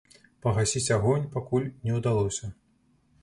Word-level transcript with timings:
Пагасіць 0.43 0.93
агонь 0.95 1.27
пакуль 1.37 1.69
не 1.85 1.99
ўдалося. 1.99 2.51